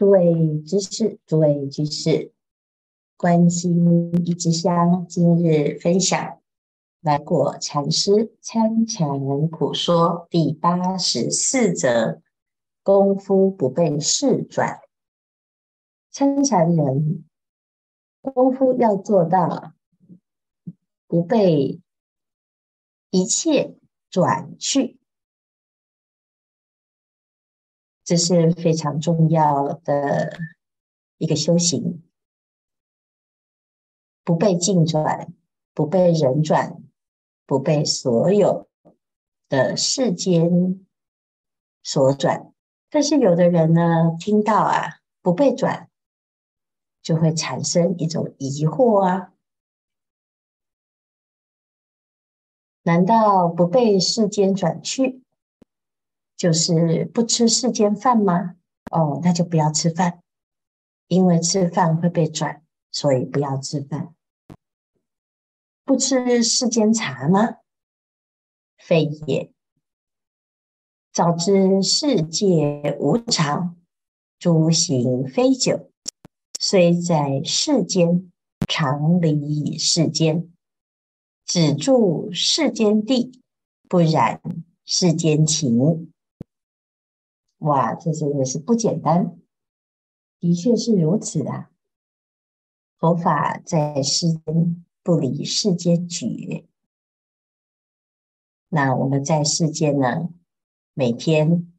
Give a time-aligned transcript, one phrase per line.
[0.00, 2.32] 诸位居士，诸位居士，
[3.18, 6.40] 关心一支香，今日分享
[7.02, 9.06] 来果禅师参禅
[9.50, 12.22] 普说第八十四则：
[12.82, 14.80] 功夫不被事转。
[16.10, 17.26] 参禅人
[18.22, 19.74] 功夫要做到
[21.06, 21.78] 不被
[23.10, 23.76] 一切
[24.08, 24.98] 转去。
[28.10, 30.36] 这是非常重要的
[31.18, 32.02] 一个修行，
[34.24, 35.32] 不被境转，
[35.74, 36.82] 不被人转，
[37.46, 38.68] 不被所有
[39.48, 40.84] 的世间
[41.84, 42.52] 所转。
[42.88, 45.88] 但是有的人呢，听到啊，不被转，
[47.02, 49.32] 就会产生一种疑惑啊，
[52.82, 55.22] 难道不被世间转去？
[56.40, 58.56] 就是不吃世间饭吗？
[58.90, 60.22] 哦，那就不要吃饭，
[61.06, 64.14] 因为吃饭会被转，所以不要吃饭。
[65.84, 67.56] 不吃世间茶吗？
[68.78, 69.52] 非也。
[71.12, 73.76] 早知世界无常，
[74.38, 75.90] 诸行非久，
[76.58, 78.32] 虽在世间，
[78.66, 80.50] 常离世间，
[81.44, 83.42] 只住世间地，
[83.90, 84.40] 不染
[84.86, 86.10] 世间情。
[87.60, 89.38] 哇，这真的是不简单，
[90.38, 91.70] 的确是如此啊！
[92.98, 96.66] 佛法在世间不离世间觉，
[98.68, 100.30] 那我们在世间呢，
[100.94, 101.70] 每天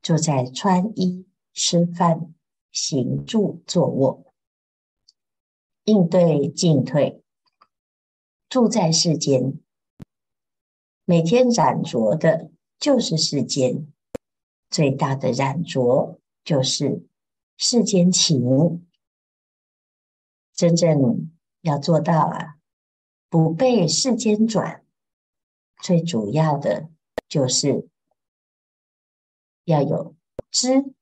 [0.00, 2.32] 就在穿衣、吃饭、
[2.70, 4.32] 行住坐卧，
[5.84, 7.22] 应对进退，
[8.48, 9.58] 住在世间，
[11.04, 13.92] 每天染着的就是世间。
[14.70, 17.06] 最大的染着就是
[17.56, 18.86] 世间情，
[20.54, 21.30] 真正
[21.62, 22.58] 要做到啊，
[23.28, 24.84] 不被世间转，
[25.82, 26.88] 最主要的
[27.28, 27.88] 就是
[29.64, 30.14] 要有
[30.50, 30.94] 知，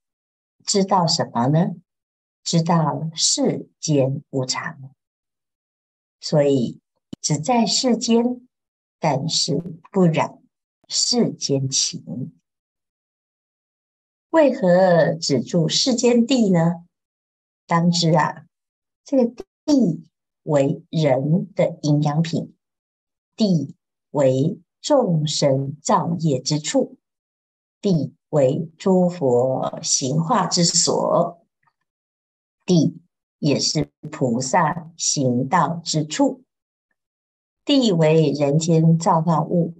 [0.65, 1.77] 知道什么呢？
[2.43, 4.95] 知道世间无常，
[6.19, 6.81] 所以
[7.21, 8.49] 只在世间，
[8.99, 9.59] 但是
[9.93, 10.43] 不染
[10.89, 12.38] 世间情。
[14.31, 16.85] 为何只住世间地呢？
[17.67, 18.47] 当知啊，
[19.05, 19.27] 这个
[19.65, 20.05] 地
[20.43, 22.55] 为人的营养品，
[23.37, 23.75] 地
[24.11, 26.99] 为众生造业之处，
[27.81, 31.47] 地为诸佛行化之所，
[32.67, 33.01] 地
[33.39, 36.43] 也是菩萨行道之处，
[37.65, 39.75] 地为人间造化物。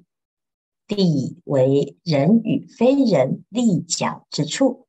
[0.89, 4.89] 地为人与非人立脚之处，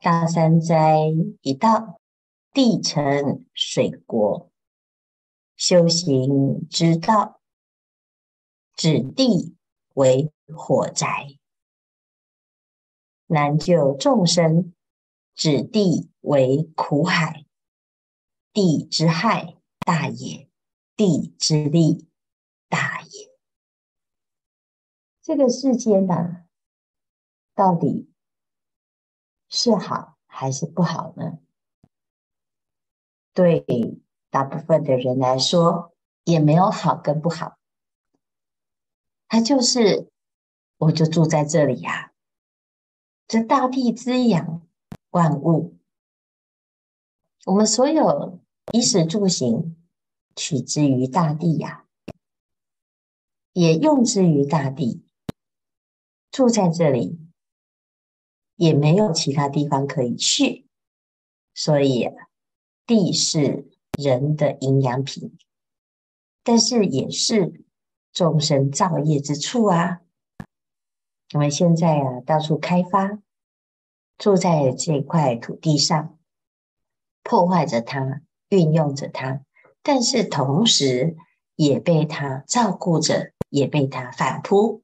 [0.00, 0.98] 大三灾
[1.42, 2.00] 一到，
[2.52, 4.50] 地成水国，
[5.54, 7.40] 修行之道，
[8.74, 9.54] 指地
[9.94, 11.38] 为火宅；
[13.26, 14.74] 难救众生，
[15.36, 17.46] 指地为苦海。
[18.52, 20.48] 地之害大也，
[20.96, 22.08] 地之利
[22.68, 23.33] 大也。
[25.24, 26.44] 这个世间呢，
[27.54, 28.12] 到底
[29.48, 31.38] 是好还是不好呢？
[33.32, 33.64] 对
[34.28, 37.56] 大部分的人来说，也没有好跟不好。
[39.26, 40.10] 它就是，
[40.76, 42.12] 我就住在这里呀。
[43.26, 44.60] 这大地滋养
[45.08, 45.78] 万物，
[47.46, 48.40] 我们所有
[48.74, 49.74] 衣食住行，
[50.36, 51.86] 取之于大地呀，
[53.54, 55.02] 也用之于大地。
[56.34, 57.16] 住在这里，
[58.56, 60.66] 也没有其他地方可以去，
[61.54, 62.10] 所以
[62.84, 65.38] 地是人的营养品，
[66.42, 67.64] 但是也是
[68.12, 70.00] 众生造业之处啊。
[71.34, 73.20] 我们现在啊，到处开发，
[74.18, 76.18] 住在这块土地上，
[77.22, 79.44] 破坏着它，运用着它，
[79.84, 81.16] 但是同时
[81.54, 84.82] 也被它照顾着，也被它反扑。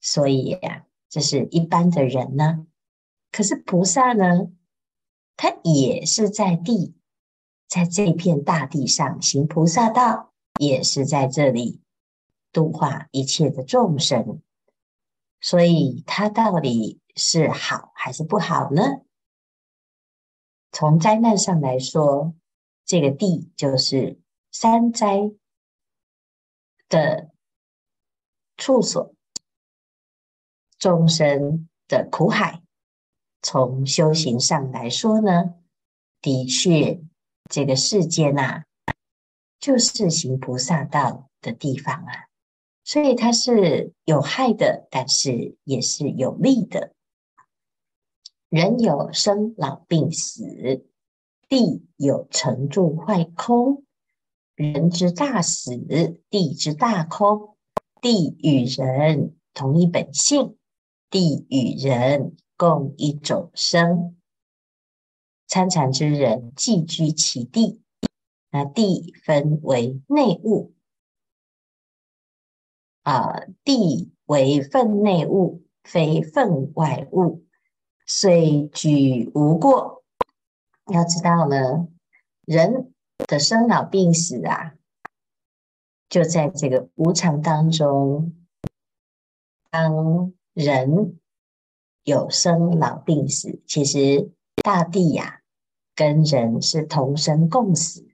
[0.00, 2.66] 所以呀，这是一般的人呢。
[3.30, 4.50] 可是菩萨呢，
[5.36, 6.94] 他也是在地，
[7.66, 11.82] 在这片大地上行菩萨道，也是在这里
[12.52, 14.40] 度化一切的众生。
[15.40, 18.82] 所以，他到底是好还是不好呢？
[20.72, 22.34] 从灾难上来说，
[22.84, 24.20] 这个地就是
[24.50, 25.32] 三灾
[26.88, 27.30] 的
[28.56, 29.14] 处所。
[30.78, 32.62] 众生的苦海，
[33.42, 35.54] 从修行上来说呢，
[36.20, 37.00] 的确，
[37.50, 38.64] 这个世间呐、啊，
[39.58, 42.28] 就是行菩萨道的地方啊，
[42.84, 46.92] 所以它是有害的，但是也是有利的。
[48.48, 50.86] 人有生老病死，
[51.48, 53.84] 地有成住坏空。
[54.54, 55.76] 人之大死，
[56.30, 57.56] 地之大空。
[58.00, 60.57] 地与人同一本性，
[61.10, 64.16] 地与人共一种生。
[65.46, 67.82] 参禅之人寄居其地，
[68.50, 70.74] 那地分为内物
[73.02, 77.44] 啊，地为分内物，非分外物。
[78.04, 80.04] 虽举无过，
[80.92, 81.88] 要知道呢，
[82.44, 82.92] 人
[83.26, 84.74] 的生老病死啊，
[86.10, 88.34] 就在这个无常当中。
[89.70, 91.16] 当人
[92.02, 95.40] 有生老病死，其实大地呀、
[95.94, 98.08] 跟人是同生共死。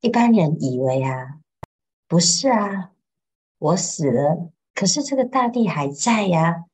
[0.00, 1.40] 一般人以为啊，
[2.06, 2.92] 不是啊，
[3.58, 6.66] 我死了，可是这个大地还在呀。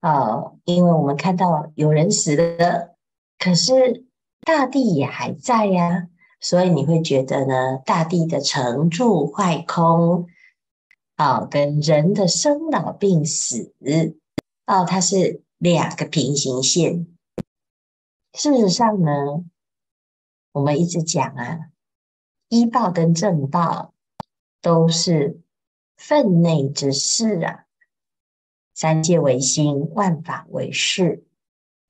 [0.00, 2.96] 啊，因为我们看到有人死了，
[3.38, 4.06] 可是
[4.40, 6.08] 大地也还在呀，
[6.40, 10.28] 所以你会觉得呢，大地的成住坏空，
[11.18, 13.74] 哦，跟人的生老病死，
[14.66, 17.08] 哦，它是两个平行线。
[18.34, 19.44] 事实上呢，
[20.52, 21.58] 我们一直讲啊，
[22.48, 23.92] 医报跟正报
[24.62, 25.40] 都是
[25.96, 27.64] 分内之事啊。
[28.72, 31.24] 三界为心，万法为事。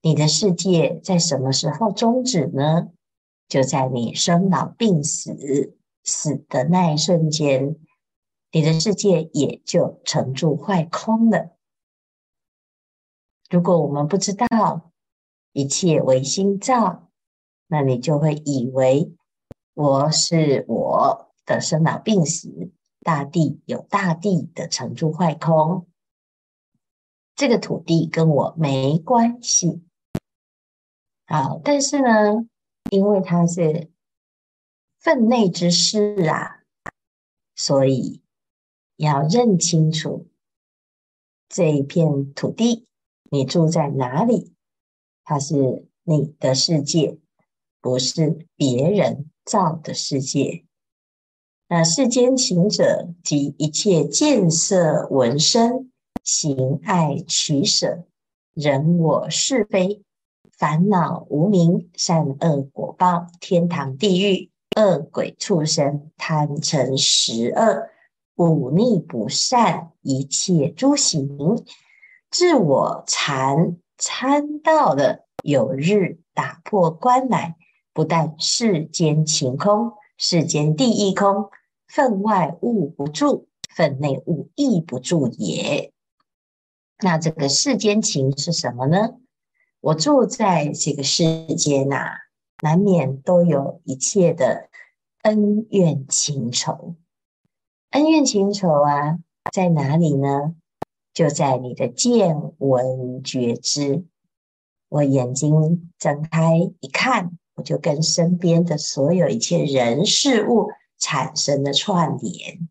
[0.01, 2.89] 你的世界在什么时候终止呢？
[3.47, 7.77] 就在你生老病死死的那一瞬间，
[8.50, 11.56] 你的世界也就成住坏空了。
[13.50, 14.93] 如果我们不知道
[15.53, 17.11] 一切唯心造，
[17.67, 19.15] 那你就会以为
[19.75, 25.87] 我是我的生老病死，大地有大地的成住坏空。
[27.35, 29.85] 这个土地跟我没关系，
[31.27, 32.49] 好，但是呢，
[32.91, 33.91] 因为它是
[34.99, 36.65] 分内之事啊，
[37.55, 38.23] 所以
[38.99, 40.27] 要认清楚
[41.49, 42.87] 这一片土地，
[43.31, 44.53] 你住在哪里，
[45.25, 47.19] 它是你的世界，
[47.81, 50.65] 不是别人造的世界。
[51.69, 55.91] 那世间情者及一切见色闻声。
[56.25, 58.05] 行爱取舍，
[58.53, 60.03] 人我是非，
[60.53, 67.89] 烦恼无明，善恶果报，天堂地狱，恶鬼畜生，贪嗔十恶，
[68.38, 71.64] 忤逆不善，一切诸行，
[72.31, 77.56] 自我禅参到了，有日打破关来，
[77.93, 81.50] 不但世间情空，世间地亦空，
[81.88, 85.93] 分外物不住，分内物亦不住也。
[87.00, 89.17] 那这个世间情是什么呢？
[89.81, 92.12] 我住在这个世间呐、啊，
[92.62, 94.69] 难免都有一切的
[95.23, 96.94] 恩怨情仇。
[97.90, 99.19] 恩怨情仇啊，
[99.52, 100.55] 在哪里呢？
[101.14, 104.05] 就在你的见闻觉知。
[104.88, 112.68] 我眼睛睁开一看，我就跟身边的所有一切人事物产生了串联。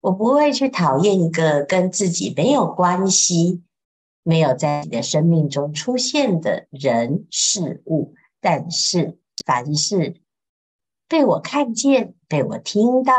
[0.00, 3.62] 我不会去讨厌一个跟自己没有关系。
[4.22, 10.20] 没有在你的生命中出现的人事物，但是凡是
[11.06, 13.14] 被我看见、被我听到，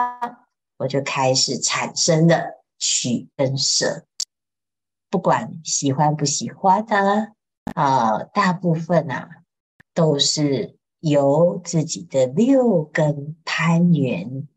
[0.78, 4.06] 我就开始产生了取跟舍。
[5.10, 7.34] 不管喜欢不喜欢的
[7.74, 9.30] 啊，大部分啊
[9.94, 14.48] 都是由自己的六根攀缘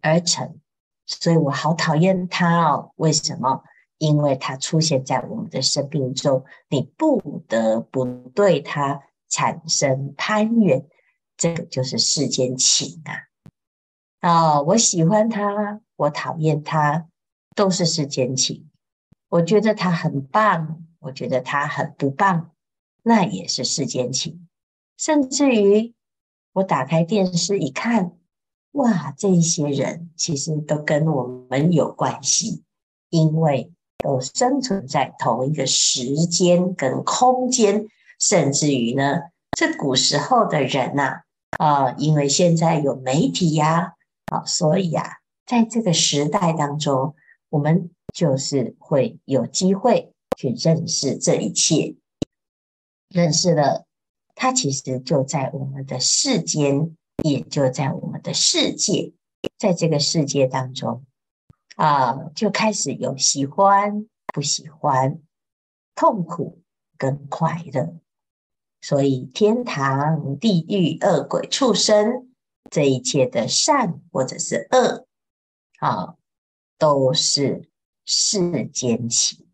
[0.00, 0.58] 而成，
[1.06, 2.92] 所以我好讨厌它哦。
[2.96, 3.62] 为什么？
[3.98, 10.86] 因为它出现在我们的生命中，你不得不对它产生攀缘，
[11.36, 13.29] 这个就是世间情啊！
[14.20, 17.06] 啊、哦，我喜欢他，我讨厌他，
[17.54, 18.70] 都是世间情。
[19.28, 22.50] 我觉得他很棒，我觉得他很不棒，
[23.02, 24.46] 那也是世间情。
[24.96, 25.94] 甚至于
[26.52, 28.12] 我打开电视一看，
[28.72, 32.62] 哇，这些人其实都跟我们有关系，
[33.08, 33.72] 因为。
[34.02, 37.86] 都生存在同一个时间跟空间，
[38.18, 39.24] 甚至于呢，
[39.54, 41.20] 这古时候的人呐，
[41.58, 43.96] 啊、因为现在有媒体呀，
[44.30, 45.04] 好所以啊，
[45.44, 47.16] 在这个时代当中，
[47.48, 51.96] 我们就是会有机会去认识这一切。
[53.08, 53.86] 认识了，
[54.36, 59.12] 它其实就在我们的世间，也就在我们的世界，
[59.58, 61.04] 在这个世界当中
[61.74, 65.20] 啊，就开始有喜欢、不喜欢、
[65.96, 66.62] 痛苦
[66.96, 67.96] 跟快乐。
[68.80, 72.29] 所以，天堂、地狱、恶鬼、畜生，
[72.70, 75.06] 这一切的善或者是恶，
[75.80, 76.14] 啊，
[76.78, 77.68] 都是
[78.04, 79.46] 世间情。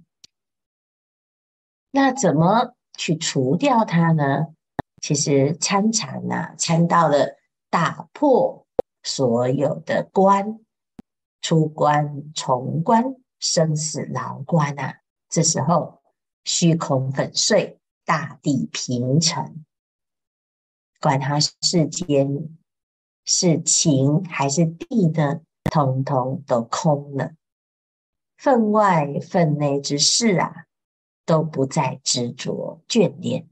[1.90, 4.54] 那怎么去除掉它呢？
[5.02, 7.36] 其实参禅呐，参到了
[7.70, 8.66] 打破
[9.02, 10.60] 所有的关，
[11.40, 15.00] 出关、重关、生死牢关啊！
[15.28, 16.02] 这时候
[16.44, 17.80] 虚空粉碎。
[18.08, 19.64] 大地平成，
[21.00, 22.56] 管它世间
[23.26, 27.32] 是情还是地呢，通通都空了。
[28.38, 30.66] 分外分内之事啊，
[31.24, 33.48] 都不再执着眷恋。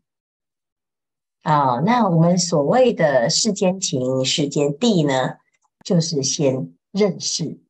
[1.42, 5.38] 啊、哦，那我们所谓的世间情、世间地呢，
[5.84, 7.60] 就是先认识，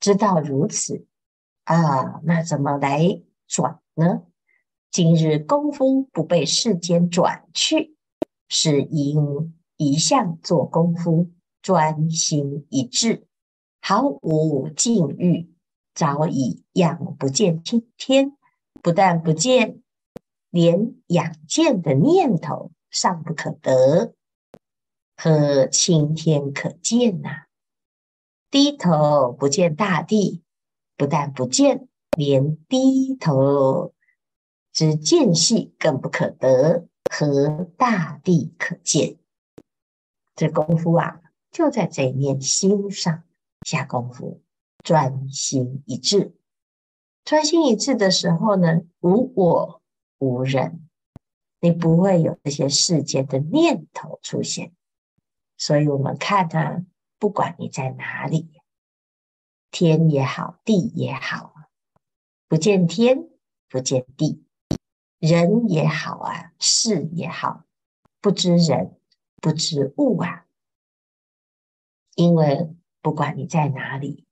[0.00, 1.06] 知道如此
[1.64, 4.22] 啊，那怎么来转呢？
[4.90, 7.94] 今日功夫不被世间转去，
[8.48, 11.30] 是因一向做功夫，
[11.62, 13.26] 专心一致，
[13.80, 15.50] 毫无境遇，
[15.94, 18.36] 早已仰不见青天。
[18.82, 19.82] 不但不见，
[20.50, 24.14] 连仰见的念头尚不可得，
[25.16, 27.46] 何青天可见呐、
[28.50, 30.42] 低头不见大地，
[30.96, 33.94] 不但不见，连低头。
[34.72, 39.18] 之间隙更不可得，何大地可见？
[40.38, 43.24] 这功夫啊，就在这一念心上
[43.62, 44.40] 下功夫，
[44.84, 46.36] 专心一致。
[47.24, 49.82] 专心一致的时候呢，无我
[50.18, 50.88] 无人，
[51.60, 54.72] 你不会有这些世间的念头出现。
[55.56, 56.84] 所以，我们看啊，
[57.18, 58.48] 不管你在哪里，
[59.72, 61.52] 天也好，地也好，
[62.46, 63.28] 不见天，
[63.68, 64.44] 不见地。
[65.18, 67.64] 人也好啊，事也好，
[68.20, 68.97] 不知人，
[69.40, 70.44] 不知物啊。
[72.14, 74.26] 因为不管你在哪里，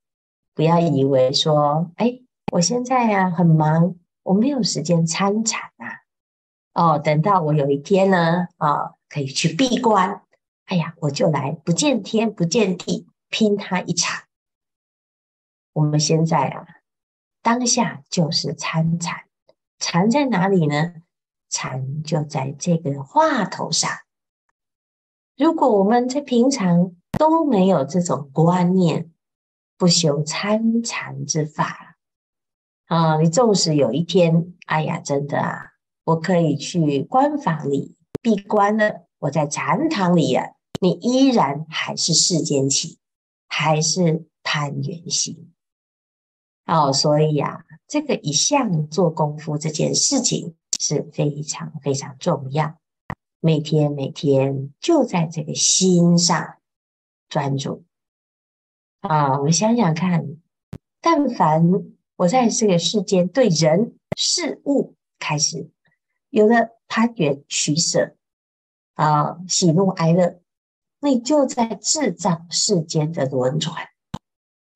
[0.55, 2.21] 不要以为说，哎，
[2.53, 6.03] 我现在呀、啊、很忙，我没有时间参禅啊。
[6.75, 10.23] 哦，等到我有一天呢，啊、哦，可以去闭关，
[10.65, 14.25] 哎呀，我就来不见天不见地，拼他一场。
[15.73, 16.67] 我们现在啊，
[17.41, 19.25] 当下就是参禅。
[19.79, 20.95] 禅在哪里呢？
[21.49, 23.91] 禅就在这个话头上。
[25.37, 29.12] 如果我们在平常都没有这种观念，
[29.76, 31.99] 不修参禅之法
[32.87, 35.73] 啊，你纵使有一天，哎呀，真的啊，
[36.05, 42.97] 我可以去关房里闭关了，我在禅堂里呀、啊，你依然还是世间情，
[43.47, 45.52] 还是攀缘心。
[46.64, 52.78] 哦，所以呀、啊，这个一向做功夫这件事情是非常非常重要。
[53.47, 56.57] 每天每天就在这个心上
[57.29, 57.85] 专注。
[59.03, 60.37] 啊，我们想想看，
[61.00, 61.62] 但凡
[62.17, 65.71] 我在这个世间对人事物开始
[66.29, 68.17] 有了攀缘取舍，
[68.95, 70.41] 啊，喜怒哀乐，
[70.99, 73.76] 你就在制造世间的轮转。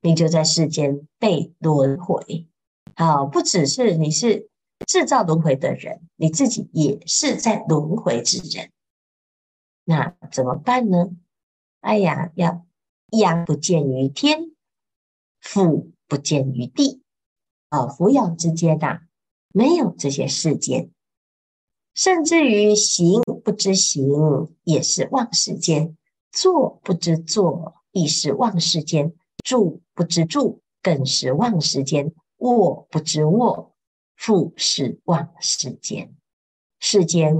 [0.00, 2.46] 你就在世间被轮回，
[2.94, 4.48] 啊，不只是你是
[4.86, 8.70] 制造轮回的人，你自己也是在轮回之人。
[9.84, 11.10] 那怎么办呢？
[11.80, 12.66] 哎呀，要
[13.10, 14.52] 仰不见于天，
[15.40, 17.02] 俯不见于地，
[17.68, 19.00] 啊，俯仰之间呐、
[19.52, 20.90] 没有这些世间，
[21.94, 25.96] 甚至于行不知行，也是忘世间；
[26.30, 29.14] 坐不知坐，亦是忘世间。
[29.42, 33.69] 住不知住，更是忘世间；卧不知卧，
[34.20, 36.14] 复是忘世间。
[36.78, 37.34] 世间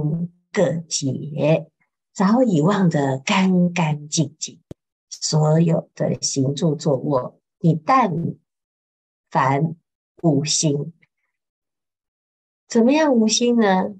[0.51, 1.69] 各解，
[2.11, 4.59] 早已忘得干干净净。
[5.07, 8.35] 所有的行住坐卧，你但
[9.29, 9.75] 凡
[10.23, 10.91] 无心，
[12.67, 13.93] 怎么样无心呢？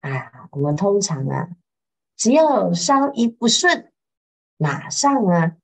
[0.00, 1.50] 啊，我们通常啊，
[2.16, 3.92] 只要稍一不顺，
[4.56, 5.56] 马上啊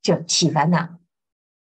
[0.00, 1.00] 就起烦恼。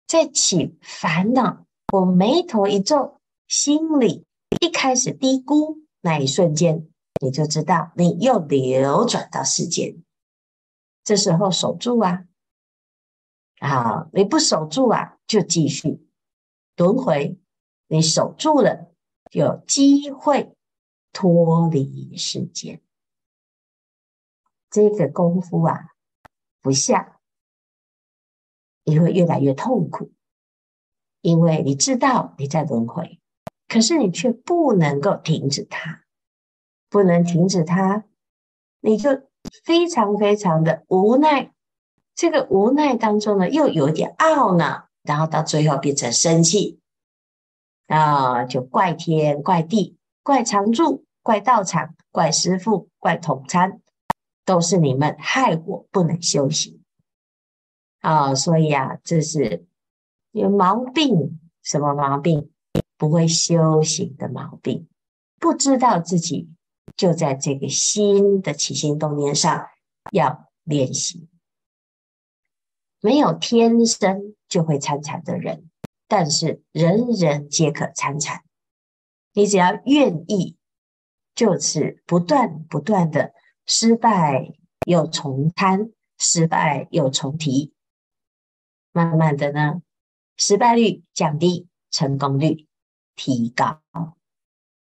[0.06, 3.19] 再起烦恼，我眉头一皱，
[3.50, 4.28] 心里
[4.62, 6.88] 一开始低估，那一瞬间，
[7.20, 10.04] 你就知道你又流转到世间。
[11.04, 12.28] 这时候守住啊，
[13.58, 16.08] 啊，你不守住啊，就继续
[16.78, 17.40] 轮回。
[17.88, 18.94] 你守住了，
[19.32, 20.54] 有机会
[21.12, 22.84] 脱离世间。
[24.70, 25.96] 这个功夫啊，
[26.62, 27.20] 不下，
[28.84, 30.12] 你会越来越痛苦，
[31.22, 33.20] 因为你知道你在轮回，
[33.70, 36.04] 可是你却不能够停止它，
[36.90, 38.04] 不能停止它，
[38.82, 39.12] 你就
[39.64, 41.54] 非常非常的无奈。
[42.14, 46.82] 这个无奈当中呢，又有点懊恼，然后到最后变成生气，
[47.88, 53.80] 啊，就怪天怪地，怪常住，怪道场，怪师傅，怪同参。
[54.46, 56.82] 都是你们害我不能修行
[58.00, 58.34] 啊！
[58.34, 59.68] 所以啊，这是
[60.32, 62.50] 有毛病，什么毛病？
[63.00, 64.88] 不会修行的毛病，
[65.40, 66.50] 不知道自己
[66.98, 69.68] 就在这个心的起心动念上
[70.12, 71.30] 要练习。
[73.00, 75.70] 没有天生就会参禅的人，
[76.10, 78.44] 但是人人皆可参禅。
[79.34, 80.58] 你只要愿意，
[81.34, 83.34] 就是不断不断的。
[83.66, 84.52] 失败
[84.86, 87.72] 又重摊，失败又重提，
[88.92, 89.84] 慢慢的呢，
[90.36, 92.68] 失败率降低，成功率
[93.20, 93.82] 提高。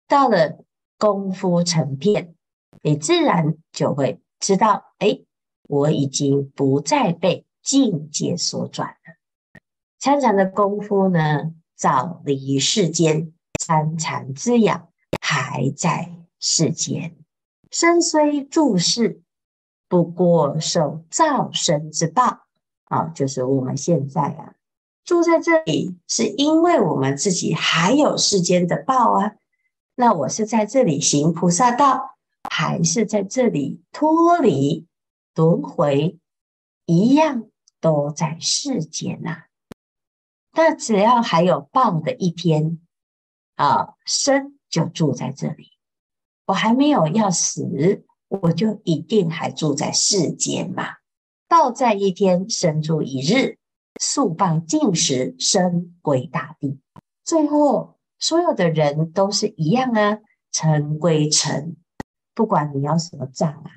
[0.08, 0.64] 到了
[0.96, 2.34] 功夫成片，
[2.80, 5.20] 你自然就会知道，哎，
[5.68, 9.60] 我已经不再被境界所转了。
[9.98, 14.88] 参禅的功夫呢，早离世间，参禅之养
[15.20, 17.14] 还在世间。
[17.70, 19.20] 身虽住世，
[19.86, 22.46] 不过受造生之报。
[22.84, 24.53] 啊，就是我们现在啊，
[25.04, 29.32] 住在这里，是因为我们自己还有世间的报啊。
[29.94, 32.16] 那我是在这里行菩萨道，
[32.50, 34.86] 还是在这里脱离
[35.34, 36.18] 轮回，
[36.86, 37.44] 一样
[37.80, 39.44] 都在世间呐、啊。
[40.52, 42.80] 那只要还有报的一天，
[43.56, 45.72] 啊，生就住在这里。
[46.46, 50.96] 我还没有要死，我就一定还住在世间嘛。
[51.46, 53.56] 报在一天，生住一日；
[54.00, 56.80] 宿报尽时，身归大地。
[57.24, 60.18] 最后，所有的人都是一样啊，
[60.52, 61.76] 尘归尘。
[62.34, 63.70] 不管你要什么葬啊，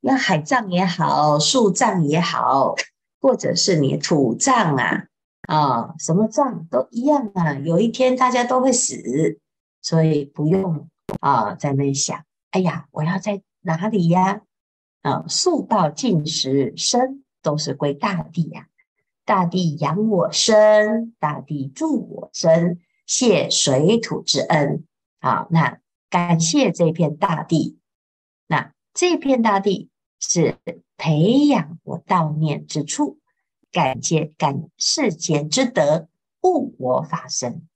[0.00, 2.74] 要海葬也好，树葬也好，
[3.20, 5.06] 或者是你土葬啊，
[5.48, 7.54] 啊，什么葬都一样啊。
[7.54, 9.40] 有一天大家都会死，
[9.82, 10.88] 所以不用。
[11.20, 14.42] 啊，在那想，哎呀，我要在哪里呀？
[15.02, 18.66] 啊，宿报尽时，身都是归大地呀。
[19.26, 24.86] 大地养我身，大地助我身，谢水土之恩。
[25.20, 27.78] 好，那感谢这片大地。
[28.46, 30.56] 那这片大地是
[30.96, 33.18] 培养我道念之处，
[33.70, 36.08] 感谢感世间之德，
[36.42, 37.66] 悟我法身。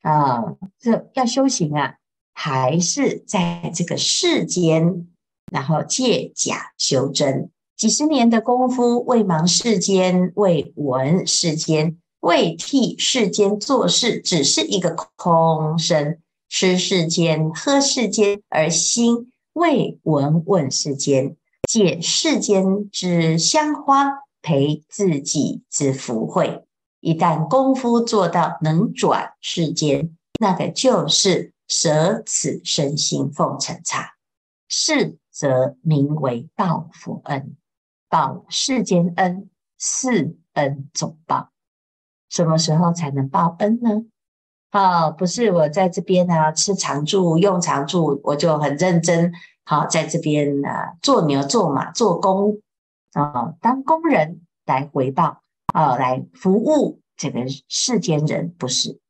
[0.00, 1.96] 啊，这要修行啊。
[2.36, 5.06] 还是在这个世间，
[5.52, 7.52] 然后借假修真，
[7.84, 16.18] 几十年的功夫，为忙世间，为闻世间，为替世间做事，只是一个空身，
[16.48, 21.36] 吃世间，喝世间，而心为闻问世间，
[21.68, 26.64] 借世间之香花，陪自己之福慧。
[27.00, 31.52] 一旦功夫做到能转世间，那个就是。
[31.66, 34.12] 舍此身心奉尘刹，
[34.68, 37.56] 是则名为报佛恩，
[38.14, 41.50] 报世间恩，是恩总报。
[42.28, 44.04] 什么时候才能报恩呢？
[44.70, 49.32] 啊，不是我在这边呢、啊，吃常住，用常住，我就很认真，
[49.64, 52.60] 好在这边呢、啊，做牛做马做工
[53.14, 59.00] 啊，当工人来回报啊，来服务这个世间人，不是。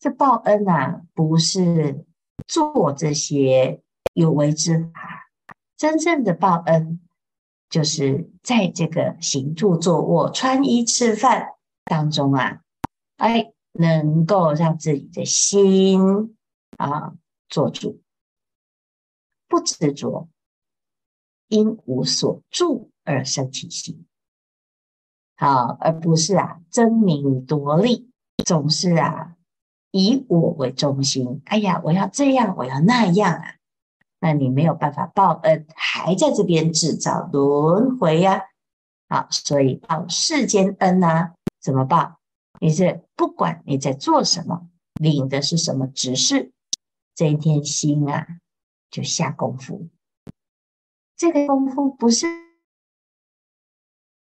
[0.00, 2.04] 这报恩啊，不是
[2.48, 3.80] 做这些
[4.12, 5.30] 有为之法，
[5.76, 6.98] 真正的报恩，
[7.72, 11.54] 就是在这个行住坐卧、穿衣吃饭
[11.86, 12.60] 当中啊，
[13.16, 16.36] 哎，能够让自己的心
[16.76, 17.14] 啊
[17.48, 18.02] 做主，
[19.48, 20.28] 不执着，
[21.48, 24.04] 因无所住而生起心，
[25.36, 28.10] 好，而不是啊争名夺利，
[28.44, 29.36] 总是啊。
[29.94, 33.56] 以我为中心，哎呀，我要这样，我要那样啊，
[34.22, 38.44] 那你没有办法报恩，还在这边制造轮回呀。
[39.08, 42.20] 好，所以报世间恩呐、啊，怎么报？
[42.60, 46.52] 你是不管你在做什么，领的是什么指示，
[47.16, 48.28] 这一天心啊
[48.92, 49.88] 就下功夫。
[51.16, 52.26] 这个功夫不是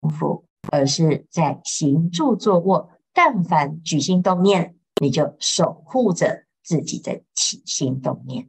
[0.01, 4.79] 功夫，而是在行住坐卧，但凡举心动念。
[5.03, 8.49] 你就守护着自己的起心动念，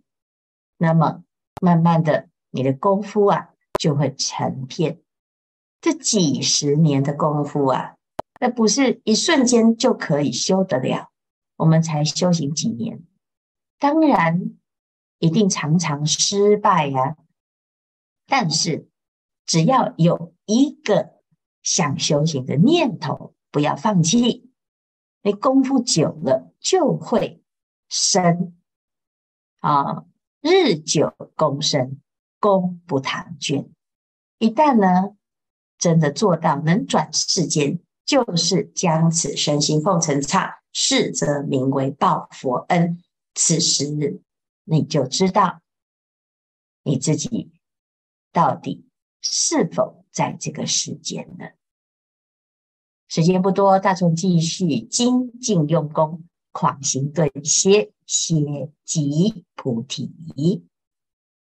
[0.86, 1.24] 那么
[1.62, 5.02] 慢慢的，你的功夫啊就会成片。
[5.82, 7.96] 这几十年的功夫啊，
[8.40, 11.10] 那不是一瞬间就可以修得了。
[11.56, 13.04] 我们才修行几年，
[13.80, 14.52] 当然
[15.18, 17.18] 一定常常失败呀。
[18.28, 18.88] 但是
[19.48, 21.22] 只要有一个
[21.64, 24.52] 想修行的念头，不要放弃。
[25.24, 27.42] 你功夫久了就会
[27.90, 28.56] 深
[29.60, 30.06] 啊，
[30.48, 32.00] 日久功深，
[32.40, 33.68] 功不唐捐。
[34.38, 35.16] 一旦呢，
[35.80, 43.02] 真的做到能转世间，就是将此身心奉承刹，是则名为报佛恩。
[43.34, 44.22] 此时
[44.66, 45.62] 你就知道
[46.84, 47.52] 你自己
[48.32, 48.88] 到底
[49.22, 51.54] 是否在这个世间了。
[53.08, 58.36] 时间不多，大众继续精进用功，狂行顿歇，歇
[58.84, 60.12] 即菩提。